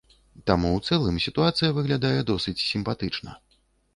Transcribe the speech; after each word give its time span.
Таму 0.51 0.69
ў 0.77 1.01
цэлым 1.01 1.19
сітуацыя 1.25 1.69
выглядае 1.77 2.19
досыць 2.31 2.57
сімпатычна. 2.71 3.37